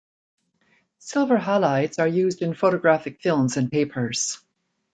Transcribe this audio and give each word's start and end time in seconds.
Silver 0.97 1.37
halides 1.37 1.99
are 1.99 2.07
used 2.07 2.41
in 2.41 2.55
photographic 2.55 3.21
films 3.21 3.55
and 3.55 3.71
papers. 3.71 4.39